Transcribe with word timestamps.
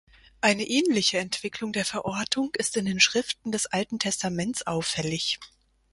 Eine 0.41 0.63
ähnliche 0.63 1.19
Entwicklung 1.19 1.73
der 1.73 1.85
Verortung 1.85 2.49
ist 2.57 2.75
in 2.75 2.85
den 2.85 2.99
Schriften 2.99 3.51
des 3.51 3.67
Alten 3.67 3.99
Testaments 3.99 4.65
auffällig. 4.65 5.39